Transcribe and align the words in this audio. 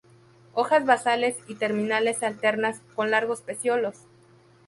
Hojas 0.55 0.83
basales 0.87 1.37
y 1.47 1.53
terminales 1.53 2.23
alternas 2.23 2.81
con 2.95 3.11
largos 3.11 3.41
peciolos. 3.43 3.97